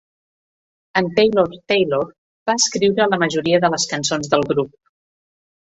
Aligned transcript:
En 1.01 1.09
Taylor-Taylor 1.19 2.09
va 2.51 2.57
escriure 2.63 3.07
la 3.13 3.21
majoria 3.25 3.63
de 3.67 3.73
les 3.75 3.89
cançons 3.95 4.33
del 4.35 4.49
grup. 4.55 4.77